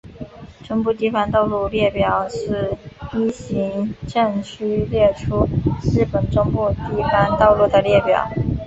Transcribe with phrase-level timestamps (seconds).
[0.63, 2.75] 中部地方道路列表是
[3.13, 5.47] 依行政区列出
[5.93, 8.27] 日本中部地方道路的列表。